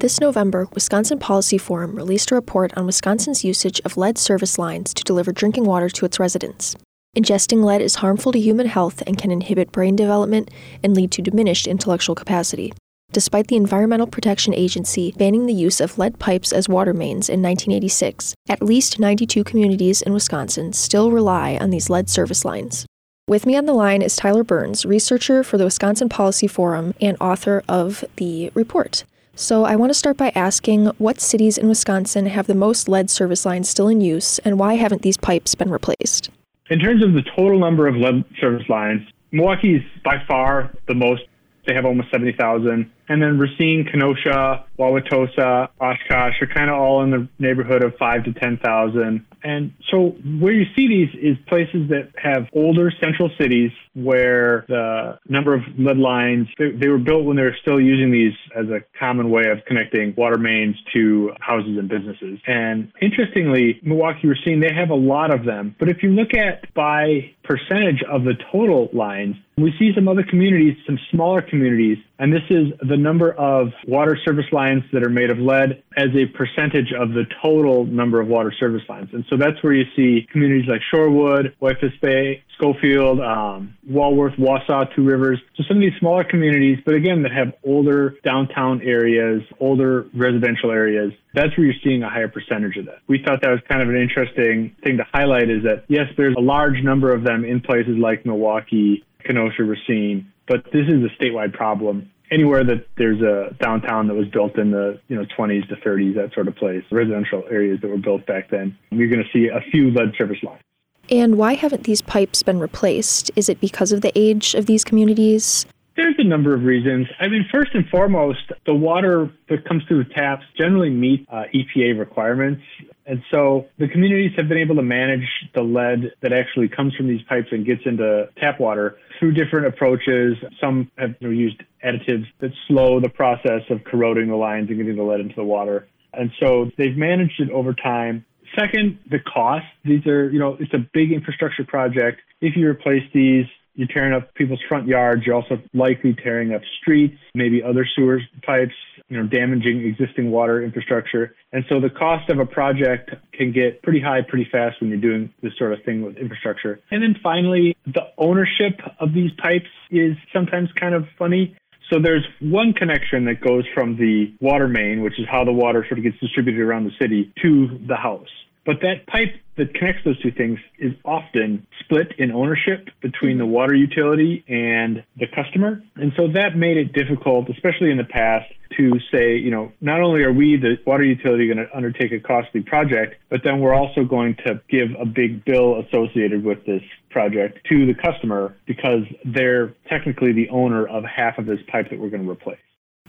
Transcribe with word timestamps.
This 0.00 0.18
November, 0.18 0.66
Wisconsin 0.72 1.18
Policy 1.18 1.58
Forum 1.58 1.94
released 1.94 2.30
a 2.30 2.34
report 2.34 2.72
on 2.74 2.86
Wisconsin's 2.86 3.44
usage 3.44 3.82
of 3.84 3.98
lead 3.98 4.16
service 4.16 4.58
lines 4.58 4.94
to 4.94 5.04
deliver 5.04 5.30
drinking 5.30 5.66
water 5.66 5.90
to 5.90 6.06
its 6.06 6.18
residents. 6.18 6.74
Ingesting 7.14 7.62
lead 7.62 7.82
is 7.82 7.96
harmful 7.96 8.32
to 8.32 8.40
human 8.40 8.66
health 8.66 9.02
and 9.06 9.18
can 9.18 9.30
inhibit 9.30 9.72
brain 9.72 9.96
development 9.96 10.50
and 10.82 10.96
lead 10.96 11.10
to 11.12 11.20
diminished 11.20 11.66
intellectual 11.66 12.14
capacity. 12.14 12.72
Despite 13.12 13.48
the 13.48 13.56
Environmental 13.56 14.06
Protection 14.06 14.54
Agency 14.54 15.12
banning 15.18 15.44
the 15.44 15.52
use 15.52 15.82
of 15.82 15.98
lead 15.98 16.18
pipes 16.18 16.50
as 16.50 16.66
water 16.66 16.94
mains 16.94 17.28
in 17.28 17.42
1986, 17.42 18.34
at 18.48 18.62
least 18.62 18.98
92 18.98 19.44
communities 19.44 20.00
in 20.00 20.14
Wisconsin 20.14 20.72
still 20.72 21.10
rely 21.10 21.58
on 21.60 21.68
these 21.68 21.90
lead 21.90 22.08
service 22.08 22.46
lines. 22.46 22.86
With 23.28 23.44
me 23.44 23.54
on 23.54 23.66
the 23.66 23.74
line 23.74 24.00
is 24.00 24.16
Tyler 24.16 24.44
Byrnes, 24.44 24.86
researcher 24.86 25.44
for 25.44 25.58
the 25.58 25.64
Wisconsin 25.64 26.08
Policy 26.08 26.46
Forum 26.46 26.94
and 27.02 27.18
author 27.20 27.62
of 27.68 28.02
the 28.16 28.50
report. 28.54 29.04
So 29.40 29.64
I 29.64 29.74
want 29.74 29.88
to 29.88 29.94
start 29.94 30.18
by 30.18 30.32
asking 30.34 30.88
what 30.98 31.18
cities 31.18 31.56
in 31.56 31.66
Wisconsin 31.66 32.26
have 32.26 32.46
the 32.46 32.54
most 32.54 32.90
lead 32.90 33.08
service 33.08 33.46
lines 33.46 33.70
still 33.70 33.88
in 33.88 34.02
use, 34.02 34.38
and 34.40 34.58
why 34.58 34.74
haven't 34.74 35.00
these 35.00 35.16
pipes 35.16 35.54
been 35.54 35.70
replaced? 35.70 36.28
In 36.68 36.78
terms 36.78 37.02
of 37.02 37.14
the 37.14 37.22
total 37.34 37.58
number 37.58 37.88
of 37.88 37.96
lead 37.96 38.22
service 38.38 38.68
lines, 38.68 39.00
Milwaukee 39.32 39.76
is 39.76 39.82
by 40.04 40.22
far 40.28 40.70
the 40.88 40.94
most. 40.94 41.22
They 41.66 41.72
have 41.72 41.86
almost 41.86 42.10
70,000. 42.10 42.90
And 43.10 43.20
then 43.20 43.40
Racine, 43.40 43.88
Kenosha, 43.90 44.64
Wauwatosa, 44.78 45.68
Oshkosh 45.80 46.40
are 46.40 46.46
kind 46.46 46.70
of 46.70 46.76
all 46.76 47.02
in 47.02 47.10
the 47.10 47.28
neighborhood 47.40 47.82
of 47.82 47.94
five 47.98 48.22
to 48.22 48.32
10,000. 48.32 49.26
And 49.42 49.72
so 49.90 50.10
where 50.38 50.52
you 50.52 50.64
see 50.76 50.86
these 50.86 51.08
is 51.20 51.36
places 51.48 51.88
that 51.88 52.12
have 52.22 52.46
older 52.52 52.92
central 53.02 53.28
cities 53.36 53.72
where 53.94 54.64
the 54.68 55.18
number 55.28 55.54
of 55.54 55.62
lead 55.76 55.96
lines, 55.96 56.46
they, 56.56 56.70
they, 56.70 56.86
were 56.86 56.98
built 56.98 57.24
when 57.24 57.36
they 57.36 57.42
were 57.42 57.56
still 57.60 57.80
using 57.80 58.12
these 58.12 58.34
as 58.56 58.66
a 58.66 58.80
common 58.96 59.30
way 59.30 59.42
of 59.50 59.64
connecting 59.66 60.14
water 60.16 60.38
mains 60.38 60.76
to 60.92 61.32
houses 61.40 61.78
and 61.78 61.88
businesses. 61.88 62.38
And 62.46 62.92
interestingly, 63.02 63.80
Milwaukee 63.82 64.28
Racine, 64.28 64.60
they 64.60 64.72
have 64.72 64.90
a 64.90 64.94
lot 64.94 65.34
of 65.34 65.44
them. 65.44 65.74
But 65.80 65.88
if 65.88 66.04
you 66.04 66.10
look 66.10 66.32
at 66.34 66.72
by 66.74 67.34
percentage 67.42 68.04
of 68.08 68.22
the 68.22 68.34
total 68.52 68.88
lines, 68.92 69.34
we 69.56 69.74
see 69.78 69.92
some 69.94 70.08
other 70.08 70.22
communities, 70.22 70.76
some 70.86 70.98
smaller 71.10 71.42
communities, 71.42 71.98
and 72.20 72.30
this 72.30 72.42
is 72.50 72.66
the 72.86 72.98
number 72.98 73.32
of 73.32 73.68
water 73.88 74.16
service 74.26 74.44
lines 74.52 74.82
that 74.92 75.02
are 75.02 75.08
made 75.08 75.30
of 75.30 75.38
lead 75.38 75.82
as 75.96 76.08
a 76.14 76.26
percentage 76.36 76.92
of 76.92 77.10
the 77.10 77.24
total 77.42 77.86
number 77.86 78.20
of 78.20 78.28
water 78.28 78.52
service 78.60 78.82
lines. 78.90 79.08
And 79.14 79.24
so 79.30 79.38
that's 79.38 79.60
where 79.62 79.72
you 79.72 79.84
see 79.96 80.28
communities 80.30 80.68
like 80.68 80.82
Shorewood, 80.92 81.54
Whitefish 81.60 81.98
Bay, 82.02 82.44
Schofield, 82.58 83.20
um, 83.20 83.74
Walworth, 83.88 84.34
Wausau, 84.34 84.94
Two 84.94 85.02
Rivers. 85.02 85.40
So 85.56 85.64
some 85.66 85.78
of 85.78 85.80
these 85.80 85.98
smaller 85.98 86.22
communities, 86.22 86.78
but 86.84 86.94
again, 86.94 87.22
that 87.22 87.32
have 87.32 87.54
older 87.64 88.16
downtown 88.22 88.82
areas, 88.82 89.42
older 89.58 90.06
residential 90.14 90.70
areas. 90.70 91.14
That's 91.32 91.56
where 91.56 91.64
you're 91.64 91.80
seeing 91.82 92.02
a 92.02 92.10
higher 92.10 92.28
percentage 92.28 92.76
of 92.76 92.84
that. 92.84 92.98
We 93.06 93.22
thought 93.24 93.40
that 93.40 93.50
was 93.50 93.60
kind 93.66 93.80
of 93.80 93.88
an 93.88 93.96
interesting 93.96 94.76
thing 94.84 94.98
to 94.98 95.04
highlight 95.10 95.48
is 95.48 95.62
that 95.62 95.84
yes, 95.88 96.08
there's 96.18 96.34
a 96.36 96.42
large 96.42 96.82
number 96.82 97.14
of 97.14 97.24
them 97.24 97.46
in 97.46 97.62
places 97.62 97.96
like 97.96 98.26
Milwaukee, 98.26 99.04
Kenosha, 99.24 99.64
Racine, 99.64 100.29
but 100.50 100.64
this 100.72 100.88
is 100.88 101.00
a 101.04 101.22
statewide 101.22 101.52
problem 101.52 102.10
anywhere 102.32 102.64
that 102.64 102.84
there's 102.98 103.20
a 103.22 103.54
downtown 103.62 104.08
that 104.08 104.14
was 104.14 104.26
built 104.28 104.58
in 104.58 104.72
the 104.72 105.00
you 105.06 105.14
know 105.14 105.24
20s 105.38 105.68
to 105.68 105.76
30s, 105.76 106.16
that 106.16 106.34
sort 106.34 106.48
of 106.48 106.56
place, 106.56 106.82
residential 106.90 107.44
areas 107.48 107.78
that 107.82 107.88
were 107.88 107.98
built 107.98 108.26
back 108.26 108.50
then, 108.50 108.76
you're 108.90 109.08
going 109.08 109.22
to 109.22 109.30
see 109.32 109.48
a 109.48 109.60
few 109.70 109.90
lead 109.92 110.12
service 110.18 110.38
lines. 110.42 110.60
And 111.08 111.38
why 111.38 111.54
haven't 111.54 111.84
these 111.84 112.02
pipes 112.02 112.42
been 112.42 112.58
replaced? 112.58 113.30
Is 113.36 113.48
it 113.48 113.60
because 113.60 113.92
of 113.92 114.00
the 114.00 114.12
age 114.16 114.54
of 114.54 114.66
these 114.66 114.84
communities? 114.84 115.66
There's 116.00 116.14
a 116.16 116.24
number 116.24 116.54
of 116.54 116.62
reasons. 116.62 117.08
I 117.20 117.28
mean, 117.28 117.46
first 117.52 117.74
and 117.74 117.86
foremost, 117.90 118.40
the 118.64 118.72
water 118.74 119.30
that 119.50 119.66
comes 119.66 119.82
through 119.86 120.04
the 120.04 120.14
taps 120.14 120.44
generally 120.56 120.88
meet 120.88 121.26
uh, 121.30 121.42
EPA 121.54 121.98
requirements. 121.98 122.62
And 123.04 123.22
so 123.30 123.66
the 123.78 123.86
communities 123.86 124.30
have 124.38 124.48
been 124.48 124.56
able 124.56 124.76
to 124.76 124.82
manage 124.82 125.28
the 125.54 125.60
lead 125.60 126.12
that 126.22 126.32
actually 126.32 126.68
comes 126.68 126.94
from 126.94 127.06
these 127.06 127.20
pipes 127.28 127.48
and 127.50 127.66
gets 127.66 127.82
into 127.84 128.30
tap 128.38 128.58
water 128.58 128.96
through 129.18 129.32
different 129.32 129.66
approaches. 129.66 130.38
Some 130.58 130.90
have 130.96 131.16
you 131.20 131.28
know, 131.28 131.34
used 131.34 131.62
additives 131.84 132.24
that 132.38 132.52
slow 132.66 132.98
the 132.98 133.10
process 133.10 133.60
of 133.68 133.84
corroding 133.84 134.28
the 134.28 134.36
lines 134.36 134.70
and 134.70 134.78
getting 134.78 134.96
the 134.96 135.02
lead 135.02 135.20
into 135.20 135.36
the 135.36 135.44
water. 135.44 135.86
And 136.14 136.30
so 136.40 136.70
they've 136.78 136.96
managed 136.96 137.40
it 137.40 137.50
over 137.50 137.74
time. 137.74 138.24
Second, 138.58 139.00
the 139.10 139.18
cost. 139.18 139.66
These 139.84 140.06
are, 140.06 140.30
you 140.30 140.38
know, 140.38 140.56
it's 140.58 140.72
a 140.72 140.86
big 140.94 141.12
infrastructure 141.12 141.64
project. 141.64 142.22
If 142.40 142.56
you 142.56 142.66
replace 142.68 143.04
these, 143.12 143.44
you're 143.74 143.88
tearing 143.88 144.12
up 144.12 144.34
people's 144.34 144.60
front 144.68 144.86
yards. 144.86 145.22
You're 145.24 145.36
also 145.36 145.60
likely 145.72 146.14
tearing 146.14 146.52
up 146.52 146.62
streets, 146.80 147.16
maybe 147.34 147.62
other 147.62 147.86
sewer 147.96 148.20
pipes, 148.42 148.74
you 149.08 149.16
know, 149.16 149.26
damaging 149.26 149.80
existing 149.86 150.30
water 150.30 150.62
infrastructure. 150.62 151.34
And 151.52 151.64
so 151.68 151.80
the 151.80 151.90
cost 151.90 152.30
of 152.30 152.38
a 152.38 152.46
project 152.46 153.10
can 153.32 153.52
get 153.52 153.82
pretty 153.82 154.00
high 154.00 154.22
pretty 154.22 154.48
fast 154.50 154.80
when 154.80 154.90
you're 154.90 155.00
doing 155.00 155.32
this 155.42 155.52
sort 155.58 155.72
of 155.72 155.82
thing 155.84 156.02
with 156.02 156.16
infrastructure. 156.16 156.80
And 156.90 157.02
then 157.02 157.16
finally, 157.22 157.76
the 157.86 158.06
ownership 158.18 158.80
of 158.98 159.14
these 159.14 159.30
pipes 159.38 159.70
is 159.90 160.16
sometimes 160.32 160.68
kind 160.78 160.94
of 160.94 161.06
funny. 161.18 161.56
So 161.92 161.98
there's 162.00 162.24
one 162.40 162.72
connection 162.72 163.24
that 163.24 163.40
goes 163.40 163.64
from 163.74 163.96
the 163.96 164.32
water 164.40 164.68
main, 164.68 165.02
which 165.02 165.18
is 165.18 165.26
how 165.28 165.44
the 165.44 165.52
water 165.52 165.84
sort 165.88 165.98
of 165.98 166.04
gets 166.04 166.18
distributed 166.20 166.60
around 166.60 166.84
the 166.84 166.92
city, 167.00 167.32
to 167.42 167.80
the 167.88 167.96
house. 167.96 168.28
But 168.64 168.80
that 168.82 169.06
pipe 169.06 169.34
that 169.56 169.74
connects 169.74 170.04
those 170.04 170.20
two 170.22 170.32
things 170.32 170.58
is 170.78 170.92
often 171.04 171.66
split 171.80 172.12
in 172.18 172.30
ownership 172.30 172.88
between 173.00 173.38
the 173.38 173.46
water 173.46 173.74
utility 173.74 174.44
and 174.48 175.02
the 175.18 175.26
customer. 175.26 175.82
And 175.96 176.12
so 176.16 176.28
that 176.28 176.56
made 176.56 176.76
it 176.76 176.92
difficult, 176.92 177.48
especially 177.48 177.90
in 177.90 177.96
the 177.96 178.04
past, 178.04 178.50
to 178.76 178.92
say, 179.12 179.36
you 179.36 179.50
know, 179.50 179.72
not 179.80 180.00
only 180.00 180.22
are 180.22 180.32
we, 180.32 180.56
the 180.56 180.76
water 180.86 181.02
utility, 181.02 181.46
going 181.46 181.58
to 181.58 181.76
undertake 181.76 182.12
a 182.12 182.20
costly 182.20 182.62
project, 182.62 183.16
but 183.28 183.40
then 183.44 183.60
we're 183.60 183.74
also 183.74 184.04
going 184.04 184.36
to 184.46 184.60
give 184.70 184.88
a 184.98 185.04
big 185.04 185.44
bill 185.44 185.80
associated 185.80 186.44
with 186.44 186.64
this 186.66 186.82
project 187.10 187.58
to 187.68 187.86
the 187.86 187.94
customer 187.94 188.56
because 188.66 189.02
they're 189.24 189.74
technically 189.88 190.32
the 190.32 190.48
owner 190.50 190.86
of 190.86 191.04
half 191.04 191.38
of 191.38 191.46
this 191.46 191.60
pipe 191.68 191.90
that 191.90 191.98
we're 191.98 192.10
going 192.10 192.22
to 192.22 192.30
replace. 192.30 192.58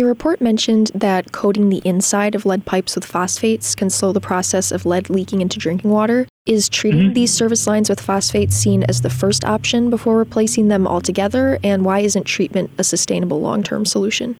Your 0.01 0.09
report 0.09 0.41
mentioned 0.41 0.89
that 0.95 1.31
coating 1.31 1.69
the 1.69 1.83
inside 1.85 2.33
of 2.33 2.43
lead 2.43 2.65
pipes 2.65 2.95
with 2.95 3.05
phosphates 3.05 3.75
can 3.75 3.91
slow 3.91 4.11
the 4.11 4.19
process 4.19 4.71
of 4.71 4.83
lead 4.83 5.11
leaking 5.11 5.41
into 5.41 5.59
drinking 5.59 5.91
water. 5.91 6.27
Is 6.47 6.69
treating 6.69 7.01
mm-hmm. 7.01 7.13
these 7.13 7.31
service 7.31 7.67
lines 7.67 7.87
with 7.87 7.99
phosphates 7.99 8.55
seen 8.55 8.81
as 8.85 9.01
the 9.01 9.11
first 9.11 9.45
option 9.45 9.91
before 9.91 10.17
replacing 10.17 10.69
them 10.69 10.87
altogether? 10.87 11.59
And 11.63 11.85
why 11.85 11.99
isn't 11.99 12.23
treatment 12.23 12.71
a 12.79 12.83
sustainable 12.83 13.41
long 13.41 13.61
term 13.61 13.85
solution? 13.85 14.37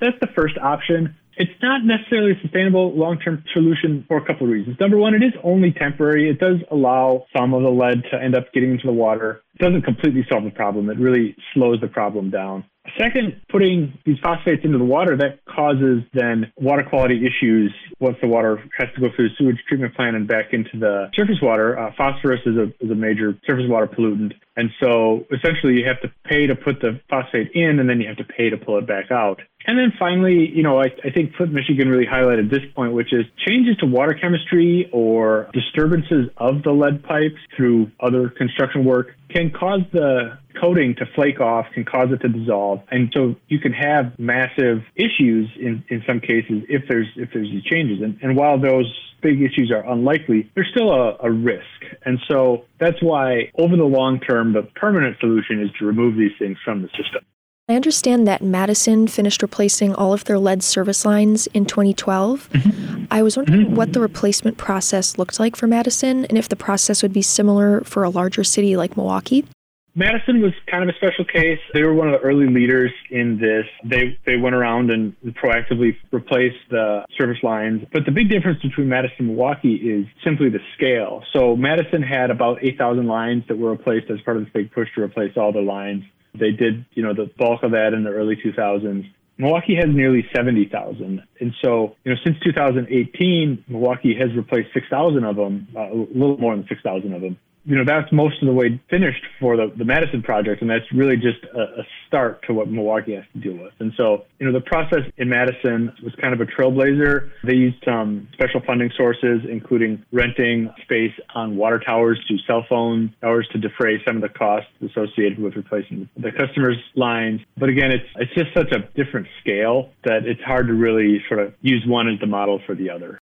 That's 0.00 0.16
the 0.22 0.28
first 0.34 0.56
option. 0.56 1.14
It's 1.36 1.52
not 1.60 1.84
necessarily 1.84 2.32
a 2.32 2.40
sustainable 2.40 2.96
long 2.96 3.18
term 3.18 3.44
solution 3.52 4.06
for 4.08 4.16
a 4.16 4.24
couple 4.24 4.46
of 4.46 4.52
reasons. 4.54 4.78
Number 4.80 4.96
one, 4.96 5.12
it 5.12 5.22
is 5.22 5.34
only 5.44 5.72
temporary. 5.72 6.30
It 6.30 6.40
does 6.40 6.56
allow 6.70 7.26
some 7.36 7.52
of 7.52 7.62
the 7.62 7.68
lead 7.68 8.02
to 8.12 8.16
end 8.18 8.34
up 8.34 8.50
getting 8.54 8.70
into 8.70 8.86
the 8.86 8.94
water. 8.94 9.42
It 9.60 9.62
doesn't 9.62 9.82
completely 9.82 10.24
solve 10.30 10.44
the 10.44 10.50
problem, 10.50 10.88
it 10.88 10.98
really 10.98 11.36
slows 11.52 11.82
the 11.82 11.88
problem 11.88 12.30
down. 12.30 12.64
Second, 12.98 13.40
putting 13.48 13.96
these 14.04 14.18
phosphates 14.22 14.64
into 14.64 14.76
the 14.76 14.84
water, 14.84 15.16
that 15.16 15.38
causes 15.46 16.02
then 16.14 16.52
water 16.56 16.82
quality 16.82 17.24
issues 17.24 17.72
once 18.00 18.16
the 18.20 18.26
water 18.26 18.62
has 18.76 18.88
to 18.94 19.00
go 19.00 19.06
through 19.14 19.28
the 19.28 19.34
sewage 19.38 19.56
treatment 19.68 19.94
plant 19.94 20.16
and 20.16 20.26
back 20.26 20.52
into 20.52 20.78
the 20.78 21.08
surface 21.14 21.38
water. 21.40 21.78
Uh, 21.78 21.92
phosphorus 21.96 22.40
is 22.44 22.56
a, 22.56 22.64
is 22.84 22.90
a 22.90 22.94
major 22.94 23.38
surface 23.46 23.64
water 23.68 23.86
pollutant. 23.86 24.32
And 24.56 24.70
so 24.82 25.24
essentially 25.32 25.74
you 25.74 25.86
have 25.86 26.00
to 26.02 26.12
pay 26.28 26.46
to 26.46 26.56
put 26.56 26.80
the 26.80 27.00
phosphate 27.08 27.52
in 27.54 27.78
and 27.78 27.88
then 27.88 28.00
you 28.00 28.08
have 28.08 28.18
to 28.18 28.24
pay 28.24 28.50
to 28.50 28.56
pull 28.56 28.78
it 28.78 28.86
back 28.86 29.10
out. 29.10 29.40
And 29.66 29.78
then 29.78 29.92
finally, 29.98 30.50
you 30.52 30.62
know, 30.62 30.80
I, 30.80 30.86
I 31.04 31.10
think 31.10 31.34
Flint, 31.36 31.52
Michigan 31.52 31.88
really 31.88 32.06
highlighted 32.06 32.50
this 32.50 32.62
point, 32.74 32.92
which 32.92 33.12
is 33.12 33.24
changes 33.46 33.76
to 33.78 33.86
water 33.86 34.14
chemistry 34.14 34.88
or 34.92 35.48
disturbances 35.52 36.30
of 36.36 36.62
the 36.62 36.72
lead 36.72 37.02
pipes 37.04 37.40
through 37.56 37.90
other 38.00 38.28
construction 38.28 38.84
work 38.84 39.14
can 39.30 39.50
cause 39.50 39.80
the 39.92 40.38
coating 40.60 40.94
to 40.96 41.06
flake 41.14 41.40
off, 41.40 41.66
can 41.74 41.84
cause 41.84 42.08
it 42.12 42.18
to 42.18 42.28
dissolve. 42.28 42.80
And 42.90 43.10
so 43.14 43.36
you 43.48 43.58
can 43.58 43.72
have 43.72 44.18
massive 44.18 44.82
issues 44.94 45.48
in, 45.58 45.84
in 45.88 46.02
some 46.06 46.20
cases 46.20 46.64
if 46.68 46.82
there's 46.88 47.08
if 47.16 47.30
there's 47.32 47.50
these 47.50 47.64
changes. 47.64 48.02
And, 48.02 48.18
and 48.22 48.36
while 48.36 48.60
those 48.60 48.92
big 49.22 49.40
issues 49.40 49.72
are 49.72 49.88
unlikely, 49.90 50.50
there's 50.54 50.68
still 50.74 50.90
a, 50.90 51.16
a 51.20 51.30
risk. 51.30 51.64
And 52.04 52.18
so 52.28 52.64
that's 52.78 53.00
why 53.00 53.50
over 53.58 53.76
the 53.76 53.84
long 53.84 54.20
term, 54.20 54.52
the 54.52 54.62
permanent 54.62 55.18
solution 55.20 55.62
is 55.62 55.70
to 55.78 55.86
remove 55.86 56.16
these 56.16 56.32
things 56.38 56.58
from 56.64 56.82
the 56.82 56.88
system. 56.88 57.24
I 57.72 57.76
understand 57.76 58.28
that 58.28 58.42
Madison 58.42 59.06
finished 59.06 59.40
replacing 59.40 59.94
all 59.94 60.12
of 60.12 60.24
their 60.24 60.38
lead 60.38 60.62
service 60.62 61.06
lines 61.06 61.46
in 61.48 61.64
2012. 61.64 62.50
Mm-hmm. 62.50 63.04
I 63.10 63.22
was 63.22 63.38
wondering 63.38 63.66
mm-hmm. 63.68 63.74
what 63.76 63.94
the 63.94 64.00
replacement 64.00 64.58
process 64.58 65.16
looked 65.16 65.40
like 65.40 65.56
for 65.56 65.66
Madison 65.66 66.26
and 66.26 66.36
if 66.36 66.50
the 66.50 66.56
process 66.56 67.02
would 67.02 67.14
be 67.14 67.22
similar 67.22 67.80
for 67.80 68.04
a 68.04 68.10
larger 68.10 68.44
city 68.44 68.76
like 68.76 68.94
Milwaukee. 68.94 69.46
Madison 69.94 70.42
was 70.42 70.52
kind 70.70 70.82
of 70.82 70.94
a 70.94 70.98
special 70.98 71.24
case. 71.24 71.60
They 71.72 71.82
were 71.82 71.94
one 71.94 72.08
of 72.12 72.20
the 72.20 72.26
early 72.26 72.46
leaders 72.46 72.92
in 73.10 73.38
this. 73.38 73.64
They 73.84 74.18
they 74.26 74.36
went 74.36 74.54
around 74.54 74.90
and 74.90 75.16
proactively 75.34 75.96
replaced 76.10 76.58
the 76.70 77.06
service 77.18 77.42
lines. 77.42 77.86
But 77.90 78.04
the 78.04 78.10
big 78.10 78.28
difference 78.28 78.60
between 78.60 78.88
Madison 78.88 79.16
and 79.20 79.28
Milwaukee 79.28 79.76
is 79.76 80.06
simply 80.22 80.50
the 80.50 80.60
scale. 80.76 81.24
So 81.32 81.56
Madison 81.56 82.02
had 82.02 82.30
about 82.30 82.58
8,000 82.62 83.06
lines 83.06 83.44
that 83.48 83.56
were 83.56 83.70
replaced 83.70 84.10
as 84.10 84.20
part 84.22 84.36
of 84.36 84.44
this 84.44 84.52
big 84.52 84.72
push 84.72 84.88
to 84.94 85.02
replace 85.02 85.36
all 85.36 85.52
the 85.52 85.60
lines. 85.60 86.04
They 86.34 86.50
did, 86.50 86.84
you 86.92 87.02
know, 87.02 87.14
the 87.14 87.30
bulk 87.38 87.62
of 87.62 87.72
that 87.72 87.92
in 87.92 88.04
the 88.04 88.10
early 88.10 88.36
2000s. 88.36 89.10
Milwaukee 89.38 89.74
has 89.76 89.86
nearly 89.88 90.24
70,000. 90.34 91.22
And 91.40 91.54
so, 91.62 91.96
you 92.04 92.12
know, 92.12 92.18
since 92.24 92.36
2018, 92.44 93.64
Milwaukee 93.68 94.14
has 94.18 94.34
replaced 94.36 94.68
6,000 94.74 95.24
of 95.24 95.36
them, 95.36 95.68
uh, 95.74 95.80
a 95.80 95.94
little 95.94 96.38
more 96.38 96.54
than 96.54 96.66
6,000 96.68 97.12
of 97.12 97.20
them 97.20 97.38
you 97.64 97.76
know, 97.76 97.84
that's 97.86 98.10
most 98.12 98.42
of 98.42 98.46
the 98.46 98.52
way 98.52 98.80
finished 98.90 99.22
for 99.38 99.56
the, 99.56 99.72
the 99.76 99.84
Madison 99.84 100.22
project, 100.22 100.62
and 100.62 100.70
that's 100.70 100.90
really 100.92 101.16
just 101.16 101.44
a, 101.54 101.80
a, 101.80 101.84
start 102.08 102.44
to 102.46 102.52
what 102.52 102.68
Milwaukee 102.68 103.14
has 103.14 103.24
to 103.32 103.40
deal 103.40 103.62
with. 103.62 103.72
And 103.78 103.92
so, 103.96 104.24
you 104.38 104.46
know, 104.46 104.52
the 104.52 104.64
process 104.64 105.00
in 105.16 105.30
Madison 105.30 105.90
was 106.02 106.12
kind 106.20 106.34
of 106.34 106.40
a 106.40 106.44
trailblazer. 106.44 107.30
They 107.42 107.54
used 107.54 107.82
some 107.84 108.28
special 108.34 108.60
funding 108.66 108.90
sources, 108.96 109.40
including 109.48 110.04
renting 110.12 110.70
space 110.82 111.12
on 111.34 111.56
water 111.56 111.78
towers 111.78 112.22
to 112.28 112.36
cell 112.46 112.66
phone 112.68 113.14
towers 113.22 113.48
to 113.52 113.58
defray 113.58 114.02
some 114.06 114.16
of 114.16 114.22
the 114.22 114.28
costs 114.28 114.68
associated 114.82 115.38
with 115.38 115.56
replacing 115.56 116.08
the 116.16 116.32
customers' 116.32 116.76
lines. 116.96 117.40
But 117.56 117.70
again, 117.70 117.92
it's 117.92 118.04
it's 118.16 118.34
just 118.34 118.52
such 118.54 118.72
a 118.72 118.80
different 118.94 119.26
scale 119.40 119.90
that 120.04 120.26
it's 120.26 120.42
hard 120.42 120.66
to 120.66 120.74
really 120.74 121.22
sort 121.28 121.40
of 121.40 121.54
use 121.62 121.84
one 121.86 122.08
as 122.08 122.20
the 122.20 122.26
model 122.26 122.60
for 122.66 122.74
the 122.74 122.90
other. 122.90 123.18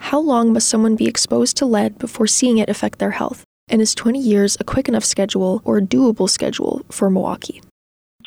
How 0.00 0.20
long 0.20 0.52
must 0.52 0.68
someone 0.68 0.94
be 0.94 1.06
exposed 1.06 1.56
to 1.56 1.66
lead 1.66 1.96
before 1.98 2.26
seeing 2.26 2.58
it 2.58 2.68
affect 2.68 2.98
their 2.98 3.12
health? 3.12 3.44
And 3.68 3.82
is 3.82 3.94
20 3.94 4.18
years 4.18 4.56
a 4.60 4.64
quick 4.64 4.88
enough 4.88 5.04
schedule 5.04 5.60
or 5.64 5.78
a 5.78 5.82
doable 5.82 6.30
schedule 6.30 6.82
for 6.90 7.10
Milwaukee? 7.10 7.62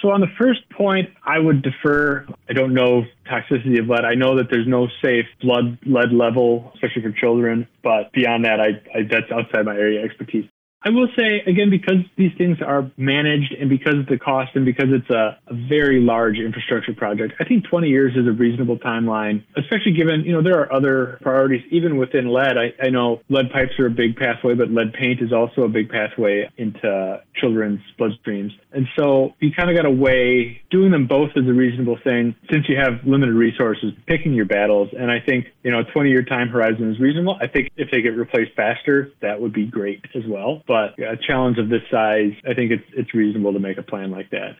So, 0.02 0.12
on 0.12 0.22
the 0.22 0.32
first 0.38 0.62
point, 0.70 1.10
I 1.26 1.40
would 1.40 1.62
defer. 1.62 2.26
I 2.50 2.54
don't 2.54 2.74
know 2.74 3.04
toxicity 3.30 3.80
of 3.80 3.90
lead. 3.90 4.06
I 4.06 4.16
know 4.16 4.38
that 4.38 4.50
there's 4.50 4.68
no 4.68 4.88
safe 5.02 5.26
blood 5.42 5.78
lead 5.86 6.14
level, 6.14 6.72
especially 6.76 7.02
for 7.02 7.12
children. 7.12 7.68
But 7.84 8.12
beyond 8.14 8.46
that, 8.46 8.62
I, 8.62 8.82
I 8.98 9.04
that's 9.04 9.30
outside 9.32 9.66
my 9.66 9.76
area 9.76 10.00
of 10.00 10.06
expertise. 10.06 10.46
I 10.82 10.92
will 10.92 11.10
say 11.18 11.42
again 11.46 11.70
because 11.70 12.06
these 12.16 12.32
things 12.38 12.58
are 12.66 12.90
managed 12.96 13.54
and 13.54 13.70
because 13.70 13.96
of 13.96 14.06
the 14.06 14.18
cost 14.18 14.56
and 14.56 14.64
because 14.64 14.88
it's 14.90 15.10
a, 15.10 15.38
a, 15.48 15.54
very 15.68 16.00
large 16.00 16.38
infrastructure 16.38 16.94
project, 16.94 17.34
I 17.40 17.44
think 17.44 17.66
20 17.66 17.90
years 17.90 18.14
is 18.16 18.26
a 18.26 18.32
reasonable 18.32 18.78
timeline, 18.78 19.44
especially 19.58 19.92
given, 19.92 20.22
you 20.22 20.32
know, 20.32 20.42
there 20.42 20.58
are 20.62 20.72
other 20.72 21.20
priorities 21.22 21.64
even 21.70 21.98
within 21.98 22.30
lead. 22.30 22.58
I, 22.58 22.74
I 22.82 22.90
know 22.90 23.20
lead 23.28 23.52
pipes 23.52 23.78
are 23.78 23.88
a 23.88 23.92
big 23.92 24.16
pathway, 24.16 24.56
but 24.56 24.72
lead 24.72 24.94
paint 24.94 25.22
is 25.22 25.34
also 25.34 25.64
a 25.64 25.68
big 25.68 25.90
pathway 25.90 26.50
into 26.58 27.22
children's 27.36 27.82
bloodstreams. 28.00 28.52
And 28.72 28.88
so 28.98 29.34
you 29.42 29.52
kind 29.52 29.70
of 29.70 29.76
got 29.76 29.84
to 29.84 29.92
weigh 29.92 30.62
doing 30.72 30.92
them 30.92 31.08
both 31.08 31.32
is 31.36 31.46
a 31.46 31.54
reasonable 31.54 31.98
thing 32.06 32.36
since 32.50 32.70
you 32.70 32.78
have 32.78 33.06
limited 33.06 33.36
resources, 33.36 33.92
picking 34.08 34.34
your 34.34 34.46
battles. 34.46 34.90
And 34.98 35.12
I 35.12 35.20
think, 35.20 35.48
you 35.64 35.72
know, 35.72 35.80
a 35.80 35.84
20 35.84 36.10
year 36.10 36.24
time 36.24 36.48
horizon 36.48 36.90
is 36.90 37.00
reasonable. 37.02 37.38
I 37.42 37.48
think 37.48 37.70
if 37.76 37.92
they 37.92 38.02
get 38.02 38.16
replaced 38.16 38.56
faster, 38.56 39.12
that 39.22 39.42
would 39.42 39.52
be 39.52 39.66
great 39.66 40.06
as 40.16 40.24
well. 40.26 40.64
But 40.70 41.00
a 41.00 41.18
challenge 41.18 41.58
of 41.58 41.70
this 41.70 41.82
size, 41.90 42.32
I 42.48 42.54
think 42.54 42.72
it's 42.72 42.86
it's 42.96 43.16
reasonable 43.16 43.54
to 43.54 43.60
make 43.60 43.80
a 43.80 43.82
plan 43.82 44.12
like 44.12 44.30
that. 44.30 44.60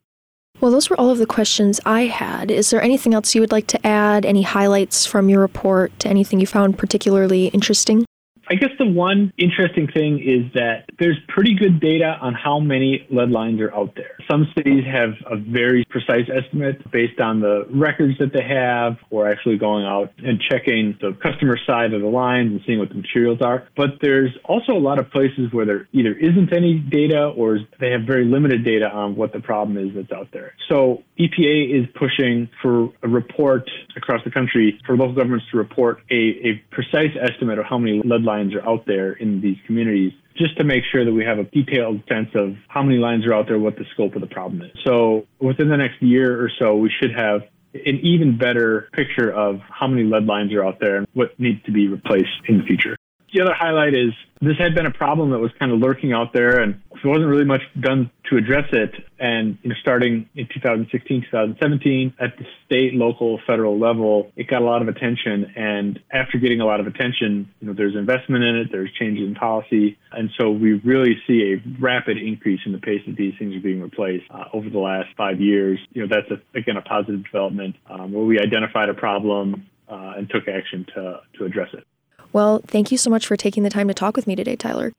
Well, 0.60 0.72
those 0.72 0.90
were 0.90 1.00
all 1.00 1.12
of 1.12 1.20
the 1.20 1.28
questions 1.28 1.80
I 1.86 2.08
had. 2.08 2.50
Is 2.50 2.72
there 2.72 2.82
anything 2.82 3.14
else 3.14 3.36
you 3.36 3.42
would 3.42 3.52
like 3.52 3.68
to 3.68 3.88
add? 3.88 4.26
Any 4.26 4.42
highlights 4.42 5.06
from 5.06 5.30
your 5.30 5.40
report? 5.40 6.08
Anything 6.08 6.40
you 6.40 6.48
found 6.48 6.80
particularly 6.80 7.50
interesting? 7.50 8.06
I 8.52 8.56
guess 8.56 8.72
the 8.80 8.86
one 8.88 9.32
interesting 9.38 9.88
thing 9.94 10.18
is 10.18 10.52
that 10.56 10.86
there's 10.98 11.18
pretty 11.28 11.54
good 11.54 11.80
data 11.80 12.18
on 12.20 12.34
how 12.34 12.60
many 12.60 13.06
lead 13.12 13.30
lines 13.30 13.62
are 13.62 13.72
out 13.76 13.94
there. 13.96 14.18
Some 14.30 14.48
cities 14.58 14.84
have 14.92 15.12
a 15.30 15.38
very 15.38 15.86
precise 15.86 16.26
estimate 16.34 16.90
based 16.92 17.20
on 17.20 17.42
the 17.42 17.68
records 17.70 18.18
that 18.18 18.34
they 18.34 18.44
have, 18.44 18.98
or 19.12 19.30
actually 19.30 19.60
going 19.60 19.86
out 19.86 20.12
and 20.18 20.42
checking 20.50 20.98
the 21.00 21.16
customer 21.22 21.60
side 21.68 21.94
of 21.94 22.02
the 22.02 22.08
lines 22.08 22.52
and 22.52 22.62
seeing 22.66 22.80
what 22.80 22.90
the 22.90 22.96
materials 22.96 23.40
are. 23.42 23.68
But 23.78 24.00
there's 24.02 24.36
also 24.46 24.74
a 24.74 24.82
lot 24.82 24.98
of 24.98 25.12
places 25.12 25.52
where 25.52 25.68
there 25.68 25.88
either 25.94 26.14
isn't 26.14 26.52
any 26.52 26.80
data 26.80 27.28
or 27.28 27.60
they 27.80 27.92
have 27.92 28.02
very 28.08 28.26
limited 28.26 28.66
data 28.66 28.90
on 28.90 29.16
what 29.16 29.32
the 29.32 29.42
problem 29.42 29.78
is 29.78 29.94
that's 29.94 30.12
out 30.12 30.30
there. 30.34 30.54
So 30.70 31.04
EPA 31.20 31.82
is 31.82 31.88
pushing 31.94 32.50
for 32.64 32.90
a 33.04 33.08
report 33.08 33.70
across 33.96 34.24
the 34.24 34.32
country 34.32 34.80
for 34.88 34.98
local 34.98 35.14
governments 35.14 35.46
to 35.52 35.58
report 35.58 36.00
a, 36.10 36.16
a 36.16 36.64
precise 36.72 37.16
estimate 37.22 37.60
of 37.60 37.66
how 37.66 37.78
many 37.78 38.02
lead 38.04 38.24
lines 38.24 38.39
lines 38.40 38.56
are 38.56 38.68
out 38.68 38.86
there 38.86 39.14
in 39.14 39.42
these 39.42 39.58
communities 39.66 40.14
just 40.38 40.58
to 40.58 40.64
make 40.64 40.84
sure 40.92 41.04
that 41.04 41.14
we 41.14 41.26
have 41.26 41.38
a 41.38 41.44
detailed 41.44 42.02
sense 42.08 42.30
of 42.34 42.56
how 42.68 42.82
many 42.82 42.98
lines 42.98 43.26
are 43.26 43.34
out 43.34 43.48
there, 43.48 43.60
what 43.60 43.76
the 43.76 43.86
scope 43.94 44.16
of 44.16 44.22
the 44.22 44.28
problem 44.28 44.62
is. 44.62 44.72
So 44.86 45.28
within 45.40 45.70
the 45.70 45.78
next 45.78 46.02
year 46.02 46.42
or 46.42 46.50
so, 46.58 46.76
we 46.76 46.90
should 47.02 47.12
have 47.16 47.42
an 47.74 48.00
even 48.02 48.38
better 48.38 48.90
picture 48.94 49.32
of 49.32 49.60
how 49.70 49.88
many 49.88 50.04
lead 50.04 50.26
lines 50.26 50.54
are 50.54 50.66
out 50.66 50.80
there 50.80 50.98
and 50.98 51.08
what 51.14 51.40
needs 51.40 51.62
to 51.66 51.72
be 51.72 51.88
replaced 51.88 52.30
in 52.48 52.60
the 52.60 52.64
future. 52.64 52.96
The 53.34 53.42
other 53.42 53.54
highlight 53.54 53.94
is 53.94 54.12
this 54.42 54.58
had 54.58 54.74
been 54.74 54.86
a 54.86 54.92
problem 54.92 55.32
that 55.32 55.40
was 55.40 55.52
kind 55.60 55.72
of 55.72 55.80
lurking 55.80 56.14
out 56.14 56.34
there 56.34 56.60
and 56.62 56.82
there 57.02 57.12
wasn't 57.12 57.28
really 57.28 57.46
much 57.46 57.62
done 57.80 58.10
to 58.30 58.38
address 58.38 58.66
it. 58.72 58.96
And 59.20 59.58
you 59.64 59.70
know, 59.70 59.76
starting 59.82 60.30
in 60.36 60.48
2016, 60.54 61.24
2017, 61.30 62.14
at 62.20 62.38
the 62.38 62.46
state, 62.66 62.94
local, 62.94 63.40
federal 63.46 63.78
level, 63.78 64.32
it 64.36 64.48
got 64.48 64.62
a 64.62 64.66
lot 64.66 64.82
of 64.82 64.88
attention. 64.88 65.52
And 65.56 66.00
after 66.12 66.38
getting 66.38 66.62
a 66.62 66.66
lot 66.66 66.80
of 66.80 66.88
attention, 66.88 67.50
you 67.60 67.68
know, 67.68 67.74
there's 67.74 67.96
investment 67.96 68.44
in 68.44 68.56
it, 68.56 68.70
there's 68.72 68.92
changes 68.94 69.28
in 69.28 69.36
policy, 69.36 69.98
and 70.12 70.30
so 70.40 70.50
we 70.52 70.74
really 70.74 71.18
see 71.28 71.54
a 71.54 71.82
rapid 71.82 72.18
increase 72.18 72.62
in 72.66 72.72
the 72.72 72.80
pace 72.80 73.02
that 73.08 73.18
these 73.18 73.34
things 73.38 73.56
are 73.56 73.62
being 73.62 73.82
replaced 73.82 74.26
uh, 74.32 74.46
over 74.54 74.70
the 74.70 74.80
last 74.80 75.10
five 75.18 75.42
years. 75.42 75.80
You 75.92 76.06
know, 76.06 76.16
that's 76.16 76.32
a, 76.32 76.58
again 76.58 76.78
a 76.78 76.82
positive 76.82 77.24
development 77.26 77.76
um, 77.90 78.14
where 78.14 78.24
we 78.24 78.40
identified 78.40 78.90
a 78.90 78.94
problem 78.94 79.68
uh, 79.90 80.14
and 80.18 80.30
took 80.30 80.48
action 80.48 80.86
to 80.96 81.22
to 81.38 81.46
address 81.46 81.70
it. 81.74 81.86
Well, 82.32 82.62
thank 82.66 82.92
you 82.92 82.98
so 82.98 83.10
much 83.10 83.26
for 83.26 83.36
taking 83.36 83.64
the 83.64 83.70
time 83.70 83.88
to 83.88 83.94
talk 83.94 84.16
with 84.16 84.28
me 84.28 84.36
today, 84.36 84.56
Tyler. 84.56 84.94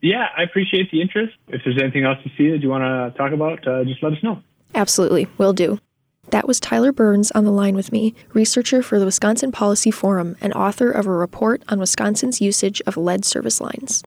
Yeah, 0.00 0.28
I 0.36 0.42
appreciate 0.42 0.90
the 0.90 1.00
interest. 1.00 1.34
If 1.48 1.62
there's 1.64 1.80
anything 1.80 2.04
else 2.04 2.18
you 2.24 2.30
see 2.36 2.50
that 2.50 2.60
you 2.60 2.68
want 2.68 2.82
to 2.82 3.16
talk 3.16 3.32
about, 3.32 3.66
uh, 3.66 3.84
just 3.84 4.02
let 4.02 4.12
us 4.12 4.22
know. 4.22 4.42
Absolutely, 4.74 5.28
will 5.38 5.54
do. 5.54 5.80
That 6.28 6.46
was 6.46 6.60
Tyler 6.60 6.92
Byrnes 6.92 7.30
on 7.30 7.44
the 7.44 7.50
line 7.50 7.74
with 7.74 7.90
me, 7.90 8.14
researcher 8.34 8.82
for 8.82 8.98
the 8.98 9.06
Wisconsin 9.06 9.50
Policy 9.50 9.90
Forum 9.90 10.36
and 10.42 10.52
author 10.52 10.90
of 10.90 11.06
a 11.06 11.10
report 11.10 11.62
on 11.68 11.78
Wisconsin's 11.80 12.40
usage 12.40 12.82
of 12.86 12.98
lead 12.98 13.24
service 13.24 13.62
lines. 13.62 14.04